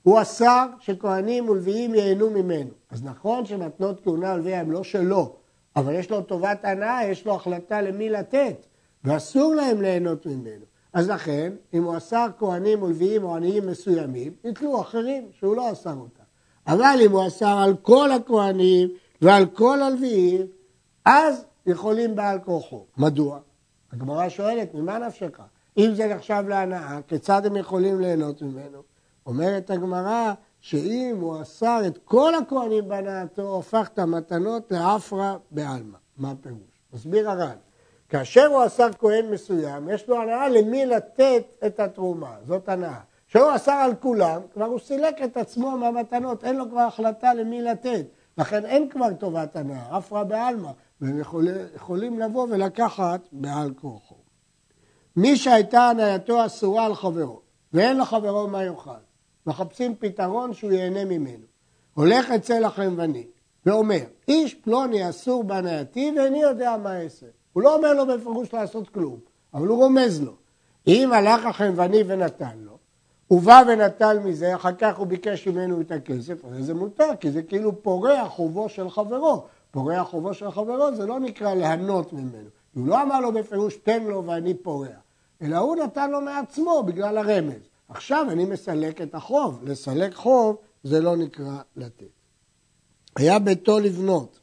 הוא 0.03 0.23
אסר 0.23 0.67
שכהנים 0.81 1.49
ולוויים 1.49 1.95
ייהנו 1.95 2.31
ממנו. 2.31 2.71
אז 2.91 3.05
נכון 3.05 3.45
שמתנות 3.47 4.01
כהונה 4.05 4.35
ולוויה 4.35 4.61
הם 4.61 4.71
לא 4.71 4.85
שלו, 4.85 5.37
אבל 5.77 5.95
יש 5.95 6.11
לו 6.11 6.23
טובת 6.23 6.65
הנאה, 6.65 7.05
יש 7.05 7.27
לו 7.27 7.35
החלטה 7.35 7.83
למי 7.83 8.11
לתת, 8.11 8.67
ואסור 9.05 9.55
להם 9.55 9.83
ליהנות 9.83 10.27
ממנו. 10.27 10.65
אז 10.93 11.11
לכן, 11.11 11.53
אם 11.75 11.85
הוא 11.85 11.97
אסר 11.97 12.27
כהנים 12.39 12.83
ולוויים 12.83 13.25
או 13.25 13.37
עניים 13.37 13.67
מסוימים, 13.67 14.33
יתלו 14.45 14.81
אחרים 14.81 15.29
שהוא 15.33 15.57
לא 15.57 15.73
אסר 15.73 15.95
אותם. 15.95 16.22
אבל 16.67 16.99
אם 17.05 17.13
הוא 17.13 17.27
אסר 17.27 17.59
על 17.59 17.77
כל 17.83 18.13
הכהנים 18.13 18.89
ועל 19.23 19.47
כל 19.47 19.83
הלוויים, 19.83 20.47
אז 21.05 21.45
יכולים 21.67 22.17
בעל 22.17 22.39
כוחו. 22.39 22.85
מדוע? 22.97 23.39
הגמרא 23.93 24.29
שואלת, 24.29 24.75
ממה 24.75 24.99
נפשך? 24.99 25.41
אם 25.79 25.91
זה 25.95 26.15
נחשב 26.15 26.45
להנאה, 26.49 26.99
כיצד 27.09 27.47
הם 27.47 27.57
יכולים 27.57 28.01
ליהנות 28.01 28.43
ממנו? 28.43 28.83
אומרת 29.27 29.71
הגמרא 29.71 30.33
שאם 30.61 31.17
הוא 31.21 31.43
אסר 31.43 31.81
את 31.87 31.99
כל 32.05 32.35
הכהנים 32.35 32.89
בהנאתו, 32.89 33.59
הפך 33.59 33.89
את 33.95 33.99
המתנות 33.99 34.73
לעפרא 34.73 35.37
בעלמא. 35.51 35.99
מה 36.19 36.31
הפירוש? 36.31 36.61
מסביר 36.93 37.31
הר"ן. 37.31 37.57
כאשר 38.09 38.47
הוא 38.47 38.67
אסר 38.67 38.89
כהן 38.99 39.31
מסוים, 39.31 39.89
יש 39.89 40.09
לו 40.09 40.23
הנאה 40.23 40.49
למי 40.49 40.87
לתת 40.87 41.45
את 41.67 41.81
התרומה, 41.81 42.37
זאת 42.47 42.69
הנאה. 42.69 43.01
כשהוא 43.33 43.57
אסר 43.57 43.73
על 43.73 43.95
כולם, 43.95 44.41
כבר 44.53 44.65
הוא 44.65 44.79
סילק 44.79 45.23
את 45.25 45.37
עצמו 45.37 45.71
מהמתנות, 45.71 46.45
אין 46.45 46.57
לו 46.57 46.71
כבר 46.71 46.81
החלטה 46.81 47.35
למי 47.35 47.63
לתת. 47.63 48.07
לכן 48.39 48.65
אין 48.65 48.89
כבר 48.89 49.15
טובת 49.19 49.57
הנאה, 49.57 49.97
עפרא 49.97 50.23
בעלמא, 50.23 50.71
והם 51.01 51.19
יכולים, 51.19 51.55
יכולים 51.77 52.19
לבוא 52.19 52.47
ולקחת 52.51 53.21
בעל 53.33 53.75
כורחו. 53.81 54.15
מי 55.17 55.37
שהייתה 55.37 55.81
הנאתו 55.89 56.47
אסורה 56.47 56.87
על 56.87 56.95
חברו, 56.95 57.41
ואין 57.73 57.99
לחברו 57.99 58.49
מה 58.49 58.65
יאכל, 58.65 58.91
מחפשים 59.47 59.95
פתרון 59.99 60.55
שהוא 60.55 60.73
ייהנה 60.73 61.05
ממנו. 61.05 61.47
הולך 61.95 62.31
אצל 62.31 62.65
החנווני 62.65 63.27
ואומר, 63.67 64.05
איש 64.29 64.55
פלוני 64.55 65.09
אסור 65.09 65.45
בהנאתי 65.45 66.13
ואיני 66.17 66.43
יודע 66.43 66.77
מה 66.83 67.03
אעשה. 67.03 67.27
הוא 67.53 67.63
לא 67.63 67.75
אומר 67.75 67.95
לו 67.95 68.07
בפירוש 68.07 68.55
לעשות 68.55 68.89
כלום, 68.89 69.19
אבל 69.55 69.67
הוא 69.67 69.79
רומז 69.79 70.23
לו. 70.23 70.33
אם 70.87 71.13
הלך 71.13 71.47
החנווני 71.47 72.03
ונתן 72.07 72.59
לו, 72.59 72.82
הוא 73.33 73.43
בא 73.43 73.63
ונטל 73.69 74.19
מזה, 74.19 74.55
אחר 74.55 74.73
כך 74.79 74.99
הוא 74.99 75.07
ביקש 75.07 75.49
ממנו 75.49 75.81
את 75.81 75.91
הכסף, 75.91 76.45
הרי 76.45 76.63
זה 76.63 76.75
מותר, 76.75 77.11
כי 77.21 77.31
זה 77.31 77.43
כאילו 77.43 77.83
פורע 77.83 78.29
חובו 78.29 78.69
של 78.69 78.91
חברו. 78.91 79.45
פורע 79.71 80.05
חובו 80.05 80.35
של 80.35 80.51
חברו 80.51 80.95
זה 80.95 81.07
לא 81.07 81.21
נקרא 81.21 81.55
ליהנות 81.55 82.13
ממנו. 82.13 82.49
הוא 82.75 82.87
לא 82.87 83.03
אמר 83.03 83.21
לו 83.21 83.33
בפירוש, 83.33 83.77
תן 83.77 84.05
לו 84.05 84.25
ואני 84.27 84.55
פורע, 84.55 84.89
אלא 85.43 85.57
הוא 85.57 85.77
נתן 85.77 86.11
לו 86.11 86.21
מעצמו 86.21 86.83
בגלל 86.87 87.19
הרמז. 87.19 87.63
עכשיו 87.89 88.27
אני 88.31 88.45
מסלק 88.45 89.01
את 89.01 89.15
החוב. 89.15 89.61
לסלק 89.65 90.15
חוב 90.15 90.57
זה 90.85 91.01
לא 91.01 91.17
נקרא 91.17 91.57
לתת. 91.77 92.05
היה 93.17 93.39
ביתו 93.39 93.79
לבנות, 93.79 94.41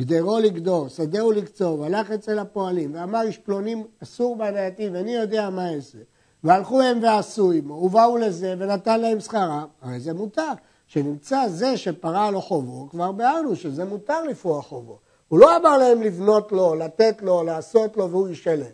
גדרו 0.00 0.38
לגדור, 0.38 0.88
שדהו 0.88 1.32
לקצוב, 1.32 1.82
הלך 1.82 2.10
אצל 2.10 2.38
הפועלים 2.38 2.94
ואמר 2.94 3.22
איש 3.22 3.38
פלונים 3.38 3.86
אסור 4.02 4.36
בהנאתי 4.36 4.88
ואני 4.88 5.14
יודע 5.14 5.50
מה 5.50 5.74
אעשה. 5.74 5.98
והלכו 6.44 6.82
הם 6.82 7.02
ועשו 7.02 7.52
עמו, 7.52 7.74
ובאו 7.74 8.16
לזה 8.16 8.54
ונתן 8.58 9.00
להם 9.00 9.20
שכרם, 9.20 9.66
הרי 9.82 10.00
זה 10.00 10.14
מותר. 10.14 10.52
שנמצא 10.86 11.48
זה 11.48 11.76
שפרע 11.76 12.30
לו 12.30 12.40
חובו, 12.40 12.88
כבר 12.90 13.12
ביארנו 13.12 13.56
שזה 13.56 13.84
מותר 13.84 14.22
לפרוע 14.22 14.62
חובו. 14.62 14.98
הוא 15.28 15.38
לא 15.38 15.56
אמר 15.56 15.78
להם 15.78 16.02
לבנות 16.02 16.52
לו, 16.52 16.74
לתת 16.74 17.22
לו, 17.22 17.42
לעשות 17.42 17.96
לו 17.96 18.10
והוא 18.10 18.28
ישלם. 18.28 18.66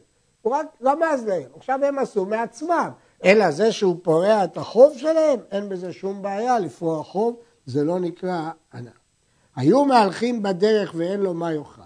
הוא 0.43 0.55
רק 0.55 0.67
רמז 0.85 1.25
להם. 1.27 1.49
עכשיו 1.57 1.81
הם 1.85 1.99
עשו 1.99 2.27
מעצמם. 2.27 2.91
אלא 3.25 3.51
זה 3.51 3.73
שהוא 3.73 3.97
פורע 4.03 4.45
את 4.45 4.57
החוב 4.57 4.99
שלהם, 4.99 5.41
אין 5.51 5.69
בזה 5.69 5.93
שום 5.93 6.23
בעיה 6.23 6.59
לפרוע 6.59 7.03
חוב, 7.03 7.37
זה 7.67 7.85
לא 7.85 8.01
נקרא 8.01 8.51
ענה. 8.75 8.91
היו 9.57 9.85
מהלכים 9.85 10.43
בדרך 10.43 10.95
ואין 10.97 11.21
לו 11.21 11.35
מה 11.35 11.53
יאכל. 11.53 11.83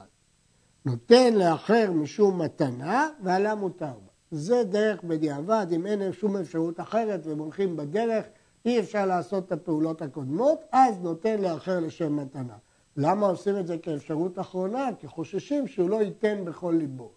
נותן 0.85 1.35
לאחר 1.35 1.91
משום 1.93 2.43
מתנה 2.43 3.09
ועלה 3.23 3.55
מותר 3.55 3.87
בה. 3.87 4.13
זה 4.31 4.64
דרך 4.64 5.02
בדיעבד, 5.02 5.66
אם 5.73 5.87
אין 5.87 6.12
שום 6.12 6.37
אפשרות 6.37 6.81
אחרת 6.81 7.26
והם 7.26 7.38
הולכים 7.38 7.76
בדרך, 7.76 8.25
אי 8.66 8.81
אפשר 8.81 9.07
לעשות 9.07 9.47
את 9.47 9.52
הפעולות 9.52 10.02
הקודמות, 10.02 10.59
אז 10.73 11.00
נותן 11.02 11.43
לאחר 11.43 11.81
לשם 11.81 12.16
מתנה. 12.16 12.57
למה 12.97 13.26
עושים 13.26 13.59
את 13.59 13.66
זה 13.66 13.78
כאפשרות 13.78 14.38
אחרונה? 14.38 14.88
כי 14.99 15.09
חוששים 15.09 15.66
שהוא 15.66 15.90
לא 15.90 16.02
ייתן 16.02 16.45
בכל 16.45 16.75
ליבו. 16.78 17.11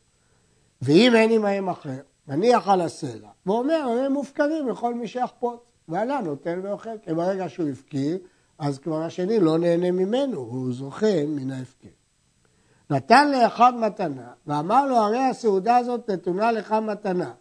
ואם 0.82 1.16
אין 1.16 1.32
עמהם 1.32 1.70
אחר, 1.70 2.00
נניח 2.28 2.68
על 2.68 2.82
הסלע, 2.82 3.30
ואומר, 3.46 3.88
הם 4.06 4.14
מופקרים 4.14 4.68
לכל 4.68 4.94
מי 4.94 5.08
שיחפוץ, 5.08 5.60
ועלה 5.88 6.22
נותן 6.22 6.60
ואוכל, 6.64 6.98
כי 7.02 7.14
ברגע 7.14 7.50
שהוא 7.50 7.70
הפקיר, 7.70 8.18
אז 8.60 8.80
כבר 8.80 9.02
השני 9.02 9.40
לא 9.40 9.58
נהנה 9.58 9.92
ממנו, 9.92 10.40
הוא 10.40 10.74
זוכה 10.74 11.26
מן 11.28 11.52
ההפקר. 11.52 11.97
נתן 12.90 13.32
לאחד 13.32 13.74
מתנה, 13.76 14.32
ואמר 14.48 14.86
לו, 14.86 14.96
הרי 14.96 15.24
הסעודה 15.24 15.78
הזאת 15.78 16.10
נתונה 16.10 16.52
לך 16.52 16.72
מתנה, 16.72 17.32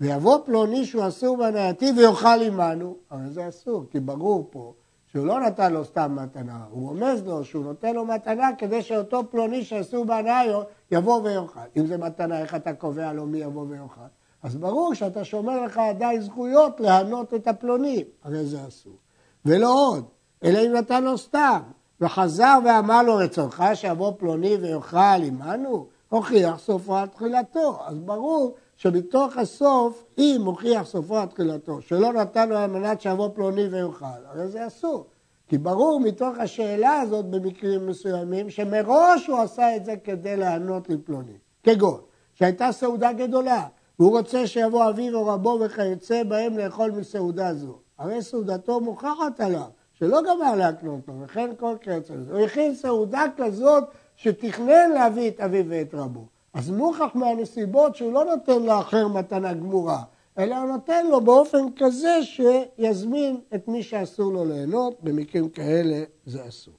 ויבוא 0.00 0.38
פלוני 0.44 0.84
שהוא 0.84 1.08
אסור 1.08 1.36
בנאתי 1.36 1.92
ויאכל 1.96 2.42
עמנו, 2.42 2.96
הרי 3.10 3.30
זה 3.30 3.48
אסור, 3.48 3.84
כי 3.90 4.00
ברור 4.00 4.48
פה 4.50 4.74
שהוא 5.06 5.26
לא 5.26 5.40
נתן 5.40 5.72
לו 5.72 5.84
סתם 5.84 6.16
מתנה, 6.22 6.64
הוא 6.70 6.88
רומז 6.88 7.26
לו 7.26 7.44
שהוא 7.44 7.64
נותן 7.64 7.94
לו 7.94 8.04
מתנה 8.04 8.48
כדי 8.58 8.82
שאותו 8.82 9.22
פלוני 9.30 9.64
שאסור 9.64 10.04
בהנאה 10.04 10.42
יבוא 10.90 11.20
ויאכל. 11.22 11.60
אם 11.76 11.86
זה 11.86 11.98
מתנה, 11.98 12.38
איך 12.38 12.54
אתה 12.54 12.72
קובע 12.72 13.12
לו 13.12 13.26
מי 13.26 13.38
יבוא 13.38 13.64
ויאכל? 13.68 14.00
אז 14.42 14.56
ברור 14.56 14.94
שאתה 14.94 15.24
שומר 15.24 15.64
לך 15.64 15.78
עדיין 15.78 16.20
זכויות 16.20 16.80
להנות 16.80 17.34
את 17.34 17.48
הפלונים, 17.48 18.06
הרי 18.24 18.44
זה 18.44 18.66
אסור. 18.68 18.96
ולא 19.44 19.74
עוד, 19.88 20.04
אלא 20.44 20.58
אם 20.66 20.72
נתן 20.72 21.04
לו 21.04 21.18
סתם, 21.18 21.60
וחזר 22.02 22.58
ואמר 22.64 23.02
לו 23.02 23.16
רצונך 23.16 23.64
שיבוא 23.74 24.12
פלוני 24.18 24.56
ויאכל 24.56 25.22
עמנו, 25.22 25.86
הוכיח 26.08 26.58
סופו 26.58 26.96
עד 26.96 27.08
תחילתו. 27.08 27.78
אז 27.86 27.98
ברור 27.98 28.54
שמתוך 28.76 29.36
הסוף, 29.36 30.04
אם 30.18 30.42
הוכיח 30.44 30.86
סופו 30.86 31.16
עד 31.16 31.28
תחילתו, 31.28 31.80
שלא 31.80 32.12
נתן 32.12 32.48
לו 32.48 32.56
על 32.56 32.70
מנת 32.70 33.00
שיבוא 33.00 33.28
פלוני 33.34 33.66
ויאכל, 33.66 34.04
הרי 34.24 34.48
זה 34.48 34.66
אסור. 34.66 35.06
כי 35.48 35.58
ברור 35.58 36.00
מתוך 36.00 36.38
השאלה 36.38 37.00
הזאת 37.00 37.24
במקרים 37.24 37.86
מסוימים, 37.86 38.50
שמראש 38.50 39.26
הוא 39.26 39.38
עשה 39.38 39.76
את 39.76 39.84
זה 39.84 39.94
כדי 40.04 40.36
לענות 40.36 40.88
לפלוני. 40.88 41.38
כגון, 41.62 42.00
שהייתה 42.34 42.72
סעודה 42.72 43.12
גדולה, 43.12 43.64
והוא 43.98 44.18
רוצה 44.18 44.46
שיבוא 44.46 44.88
אביו 44.88 45.14
או 45.14 45.26
רבו 45.26 45.58
וכיוצא 45.60 46.22
בהם 46.22 46.58
לאכול 46.58 46.90
מסעודה 46.90 47.54
זו. 47.54 47.78
הרי 47.98 48.22
סעודתו 48.22 48.80
מוכחת 48.80 49.40
עליו, 49.40 49.68
שלא 49.98 50.22
גמר 50.22 50.54
להקנות 50.54 51.08
לו, 51.08 51.20
וכן 51.20 51.50
כל 51.58 51.74
לזה. 52.10 52.32
הוא 52.32 52.44
הכין 52.44 52.74
סעודה 52.74 53.24
כזאת 53.36 53.84
שתכנן 54.16 54.90
להביא 54.94 55.28
את 55.28 55.40
אביו 55.40 55.64
ואת 55.68 55.94
רבו. 55.94 56.26
אז 56.54 56.70
מוכח 56.70 57.10
מהנסיבות 57.14 57.96
שהוא 57.96 58.12
לא 58.12 58.24
נותן 58.24 58.62
לאחר 58.62 59.08
מתנה 59.08 59.52
גמורה, 59.52 60.02
אלא 60.38 60.56
הוא 60.56 60.68
נותן 60.68 61.06
לו 61.06 61.20
באופן 61.20 61.66
כזה 61.76 62.18
שיזמין 62.22 63.40
את 63.54 63.68
מי 63.68 63.82
שאסור 63.82 64.32
לו 64.32 64.44
ליהנות, 64.44 64.96
במקרים 65.02 65.48
כאלה 65.48 66.04
זה 66.26 66.48
אסור. 66.48 66.74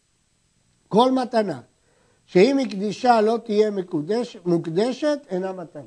כל 0.87 1.11
מתנה 1.11 1.61
שאם 2.25 2.57
היא 2.57 2.71
קדישה 2.71 3.21
לא 3.21 3.37
תהיה 3.45 3.71
מקודש, 3.71 4.37
מוקדשת, 4.45 5.19
אינה 5.29 5.51
מתנה. 5.51 5.83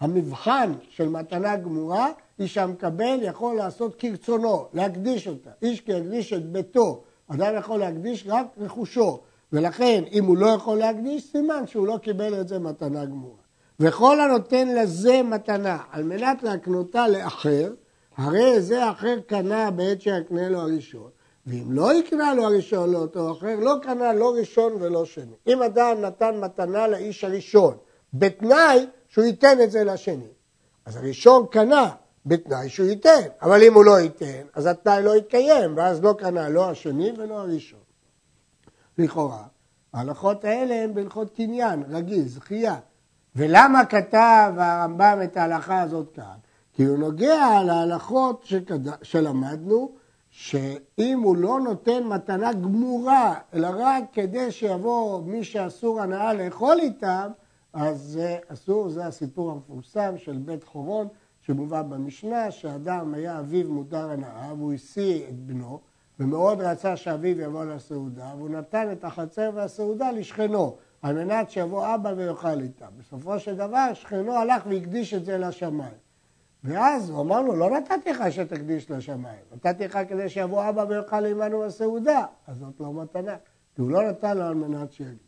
המבחן 0.00 0.72
של 0.88 1.08
מתנה 1.08 1.56
גמורה 1.56 2.08
היא 2.38 2.48
שהמקבל 2.48 3.18
יכול 3.22 3.56
לעשות 3.56 3.94
כרצונו, 3.94 4.66
להקדיש 4.72 5.28
אותה. 5.28 5.50
איש 5.62 5.80
כי 5.80 5.92
יקדיש 5.92 6.32
את 6.32 6.52
ביתו, 6.52 7.02
אדם 7.28 7.54
יכול 7.58 7.78
להקדיש 7.78 8.24
רק 8.28 8.46
רכושו, 8.58 9.20
ולכן 9.52 10.04
אם 10.12 10.24
הוא 10.24 10.36
לא 10.36 10.46
יכול 10.46 10.78
להקדיש, 10.78 11.32
סימן 11.32 11.66
שהוא 11.66 11.86
לא 11.86 11.98
קיבל 12.02 12.40
את 12.40 12.48
זה 12.48 12.58
מתנה 12.58 13.04
גמורה. 13.04 13.42
וכל 13.80 14.20
הנותן 14.20 14.68
לזה 14.68 15.22
מתנה 15.22 15.78
על 15.90 16.02
מנת 16.02 16.42
להקנותה 16.42 17.08
לאחר, 17.08 17.72
הרי 18.16 18.60
זה 18.60 18.90
אחר 18.90 19.20
קנה 19.26 19.70
בעת 19.70 20.00
שיקנה 20.00 20.48
לו 20.48 20.60
הראשון. 20.60 21.10
ואם 21.46 21.72
לא 21.72 21.94
יקנה 21.94 22.34
לו 22.34 22.44
הראשון 22.44 22.92
לאותו 22.92 23.32
אחר, 23.32 23.56
לא 23.60 23.74
קנה 23.82 24.12
לא 24.12 24.34
ראשון 24.34 24.72
ולא 24.80 25.04
שני. 25.04 25.34
אם 25.46 25.62
אדם 25.62 26.00
נתן 26.00 26.40
מתנה 26.40 26.88
לאיש 26.88 27.24
הראשון, 27.24 27.76
בתנאי 28.14 28.86
שהוא 29.08 29.24
ייתן 29.24 29.60
את 29.64 29.70
זה 29.70 29.84
לשני. 29.84 30.28
אז 30.86 30.96
הראשון 30.96 31.46
קנה 31.50 31.90
בתנאי 32.26 32.68
שהוא 32.68 32.88
ייתן, 32.88 33.20
אבל 33.42 33.62
אם 33.62 33.74
הוא 33.74 33.84
לא 33.84 34.00
ייתן, 34.00 34.42
אז 34.54 34.66
התנאי 34.66 35.02
לא 35.02 35.16
יתקיים, 35.16 35.76
ואז 35.76 36.02
לא 36.02 36.14
קנה 36.18 36.48
לא 36.48 36.70
השני 36.70 37.12
ולא 37.18 37.40
הראשון. 37.40 37.80
לכאורה, 38.98 39.44
ההלכות 39.92 40.44
האלה 40.44 40.74
הן 40.74 40.94
בהלכות 40.94 41.34
קניין, 41.36 41.82
רגיל, 41.88 42.28
זכייה. 42.28 42.76
ולמה 43.36 43.84
כתב 43.84 44.52
הרמב"ם 44.56 45.18
את 45.24 45.36
ההלכה 45.36 45.82
הזאת 45.82 46.12
כאן? 46.14 46.36
כי 46.72 46.84
הוא 46.84 46.98
נוגע 46.98 47.62
להלכות 47.64 48.46
שלמדנו, 49.02 49.92
שאם 50.30 51.20
הוא 51.22 51.36
לא 51.36 51.60
נותן 51.60 52.04
מתנה 52.04 52.52
גמורה, 52.52 53.34
אלא 53.54 53.68
רק 53.74 54.04
כדי 54.12 54.52
שיבוא 54.52 55.22
מי 55.22 55.44
שאסור 55.44 56.00
הנאה 56.00 56.32
לאכול 56.32 56.78
איתם, 56.80 57.30
אז 57.72 58.00
זה 58.00 58.38
אסור, 58.48 58.88
זה 58.88 59.06
הסיפור 59.06 59.50
המפורסם 59.50 60.14
של 60.18 60.36
בית 60.36 60.64
חורון, 60.64 61.08
שמובא 61.48 61.82
במשנה, 61.82 62.50
שאדם 62.50 63.14
היה 63.14 63.38
אביו 63.38 63.72
מותר 63.72 64.10
הנאה, 64.10 64.52
והוא 64.58 64.72
השיא 64.72 65.28
את 65.28 65.38
בנו, 65.38 65.80
ומאוד 66.20 66.60
רצה 66.60 66.96
שאביו 66.96 67.40
יבוא 67.40 67.64
לסעודה, 67.64 68.32
והוא 68.36 68.50
נתן 68.50 68.92
את 68.92 69.04
החצר 69.04 69.50
והסעודה 69.54 70.10
לשכנו, 70.10 70.76
על 71.02 71.24
מנת 71.24 71.50
שיבוא 71.50 71.94
אבא 71.94 72.12
ויאכל 72.16 72.60
איתם. 72.60 72.86
בסופו 72.98 73.38
של 73.38 73.56
דבר, 73.56 73.94
שכנו 73.94 74.32
הלך 74.32 74.62
והקדיש 74.66 75.14
את 75.14 75.24
זה 75.24 75.38
לשמיים. 75.38 75.98
ואז 76.64 77.10
הוא 77.10 77.20
אמר 77.20 77.40
לו, 77.40 77.56
לא 77.56 77.70
נתתי 77.70 78.10
לך 78.10 78.22
שתקדיש 78.30 78.90
לשמיים, 78.90 79.40
נתתי 79.54 79.84
לך 79.84 79.98
כדי 80.08 80.28
שיבוא 80.28 80.68
אבא 80.68 80.84
ויאכל 80.88 81.26
עמנו 81.26 81.60
בסעודה, 81.60 82.24
אז 82.46 82.56
זאת 82.56 82.80
לא 82.80 82.92
מתנה, 82.92 83.36
כי 83.74 83.82
הוא 83.82 83.90
לא 83.90 84.08
נתן 84.08 84.38
לו 84.38 84.44
על 84.44 84.54
מנת 84.54 84.92
שיקדיש. 84.92 85.18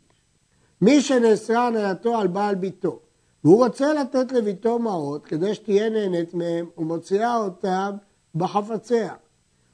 מי 0.81 1.01
שנאסרה 1.01 1.67
הנהלתו 1.67 2.17
על 2.17 2.27
בעל 2.27 2.55
ביתו, 2.55 2.99
והוא 3.43 3.65
רוצה 3.65 3.93
לתת 3.93 4.31
לביתו 4.31 4.79
מעות 4.79 5.25
כדי 5.25 5.55
שתהיה 5.55 5.89
נהנית 5.89 6.33
מהם, 6.33 6.65
הוא 6.75 6.85
מוציאה 6.85 7.37
אותם 7.37 7.91
בחפציה. 8.35 9.13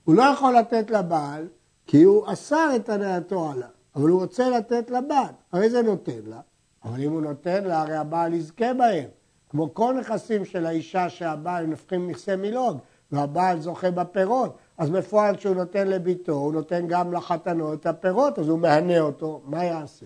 הוא 0.03 0.15
לא 0.15 0.23
יכול 0.23 0.57
לתת 0.57 0.91
לבעל, 0.91 1.47
כי 1.85 2.03
הוא 2.03 2.23
אסר 2.33 2.69
את 2.75 2.89
הנהלתו 2.89 3.49
עליו, 3.51 3.69
אבל 3.95 4.09
הוא 4.09 4.21
רוצה 4.21 4.49
לתת 4.49 4.89
לבת, 4.89 5.33
הרי 5.51 5.69
זה 5.69 5.81
נותן 5.81 6.19
לה, 6.25 6.39
אבל 6.83 7.03
אם 7.03 7.11
הוא 7.11 7.21
נותן 7.21 7.63
לה, 7.63 7.81
הרי 7.81 7.95
הבעל 7.95 8.33
יזכה 8.33 8.73
בהם. 8.73 9.09
כמו 9.49 9.73
כל 9.73 9.95
נכסים 9.99 10.45
של 10.45 10.65
האישה 10.65 11.09
שהבעל 11.09 11.65
נפחים 11.65 12.09
נכסי 12.09 12.35
מילוג, 12.35 12.77
והבעל 13.11 13.59
זוכה 13.59 13.91
בפירות, 13.91 14.57
אז 14.77 14.89
בפועל 14.89 15.35
כשהוא 15.35 15.55
נותן 15.55 15.87
לביתו, 15.87 16.31
הוא 16.31 16.53
נותן 16.53 16.87
גם 16.87 17.13
לחתנו 17.13 17.73
את 17.73 17.85
הפירות, 17.85 18.39
אז 18.39 18.47
הוא 18.47 18.59
מהנה 18.59 18.99
אותו, 18.99 19.41
מה 19.45 19.63
יעשה? 19.63 20.05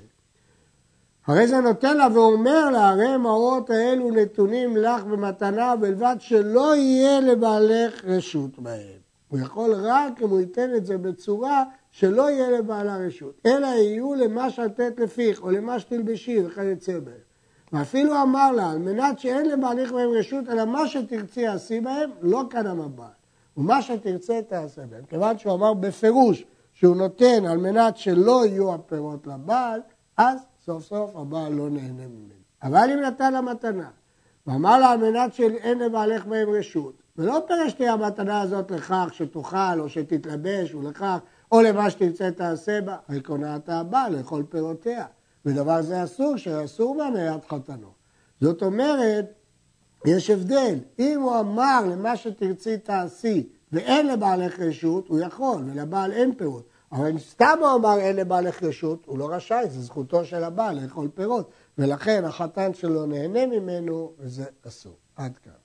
הרי 1.28 1.48
זה 1.48 1.60
נותן 1.60 1.98
לה 1.98 2.08
ואומר 2.14 2.70
לה, 2.70 2.90
הרי 2.90 3.18
מעות 3.18 3.70
האלו 3.70 4.12
נתונים 4.12 4.78
לך 4.78 5.04
במתנה, 5.04 5.76
בלבד 5.76 6.16
שלא 6.20 6.76
יהיה 6.76 7.20
לבעלך 7.20 8.06
רשות 8.06 8.60
בהם. 8.60 9.02
הוא 9.30 9.40
יכול 9.40 9.74
רק 9.74 10.22
אם 10.22 10.30
הוא 10.30 10.40
ייתן 10.40 10.76
את 10.76 10.86
זה 10.86 10.98
בצורה 10.98 11.64
שלא 11.92 12.30
יהיה 12.30 12.50
לבעלה 12.50 12.98
רשות, 12.98 13.42
אלא 13.46 13.68
יהיו 13.68 14.14
למה 14.14 14.50
שתת 14.50 14.94
לפיך, 15.00 15.42
או 15.44 15.52
למה 15.52 15.80
שתלבשי 15.80 16.46
וכיוצא 16.46 17.00
בהם. 17.00 17.32
ואפילו 17.74 18.22
אמר 18.22 18.52
לה, 18.52 18.72
על 18.72 18.78
מנת 18.78 19.20
שאין 19.20 19.50
לבעליך 19.50 19.92
בהם 19.92 20.10
רשות, 20.10 20.50
אלא 20.50 20.66
מה 20.66 20.88
שתרצי 20.88 21.48
עשי 21.48 21.80
בהם, 21.80 22.10
לא 22.22 22.44
כאן 22.50 22.68
המבעל. 22.68 23.08
ומה 23.58 23.82
שתרצה 23.82 24.40
תעשה 24.48 24.82
בהם. 24.90 25.04
כיוון 25.10 25.38
שהוא 25.38 25.54
אמר 25.54 25.74
בפירוש 25.74 26.46
שהוא 26.74 26.96
נותן 26.96 27.46
על 27.46 27.58
מנת 27.58 27.98
שלא 27.98 28.46
יהיו 28.46 28.74
הפירות 28.74 29.28
לבעל, 29.28 29.80
אז 30.18 30.40
סוף 30.66 30.84
סוף 30.84 31.16
הבעל 31.16 31.54
לא 31.54 31.70
נהנה 31.70 32.08
ממנו. 32.08 32.34
אבל 32.64 32.90
אם 32.94 33.00
נתן 33.00 33.34
לה 33.34 33.42
מתנה, 33.42 33.90
ואמר 34.48 34.80
לה 34.80 34.92
על 34.92 35.12
מנת 35.12 35.34
שאין 35.34 35.80
לבעלך 35.80 36.26
בהם 36.26 36.50
רשות, 36.50 36.94
ולא 37.18 37.44
פירש 37.48 37.74
תהיה 37.74 37.94
המתנה 37.94 38.42
הזאת 38.42 38.72
לכך 38.72 39.08
שתאכל 39.12 39.80
או 39.80 39.90
שתתלבש 39.90 40.74
ולכך, 40.74 41.18
או 41.52 41.62
למה 41.62 41.90
שתרצה 41.90 42.32
תעשה 42.32 42.82
בה, 42.82 42.98
הרי 43.08 43.22
קונעת 43.22 43.70
הבעל 43.70 44.18
לאכול 44.18 44.44
פירותיה. 44.50 45.06
ודבר 45.46 45.82
זה 45.82 46.04
אסור, 46.04 46.38
שאסור 46.38 46.98
בהנהלת 46.98 47.46
חתנו. 47.46 47.92
זאת 48.42 48.64
אומרת, 48.64 49.34
יש 50.06 50.30
הבדל. 50.30 50.76
אם 51.00 51.22
הוא 51.22 51.40
אמר 51.40 51.82
למה 51.92 52.18
שתרצי 52.18 52.78
תעשי 52.78 53.50
ואין 53.72 54.08
לבעלך 54.08 54.60
רשות, 54.60 55.08
הוא 55.08 55.20
יכול, 55.20 55.64
ולבעל 55.66 56.12
אין 56.12 56.36
פירות. 56.36 56.71
אבל 56.92 57.08
אם 57.08 57.20
סתם 57.20 57.58
הוא 57.62 57.76
אמר 57.76 58.00
אין 58.00 58.16
לבעלך 58.16 58.64
רשות, 58.64 59.04
הוא 59.06 59.20
לא 59.20 59.34
רשאי, 59.34 59.70
זו 59.70 59.82
זכותו 59.82 60.26
של 60.26 60.44
הבעל 60.44 60.80
לאכול 60.84 61.10
פירות. 61.16 61.52
ולכן 61.78 62.26
החתן 62.26 62.74
שלו 62.74 63.06
נהנה 63.06 63.46
ממנו, 63.46 64.14
וזה 64.20 64.46
אסור. 64.68 64.96
עד 65.16 65.38
כאן. 65.38 65.61